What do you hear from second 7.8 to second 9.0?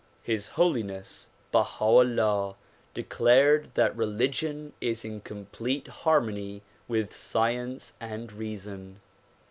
and reason.